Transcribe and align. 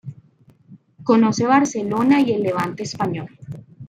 Conoce 1.03 1.45
Barcelona 1.45 2.21
y 2.21 2.31
el 2.31 2.41
Levante 2.41 2.81
español. 2.81 3.29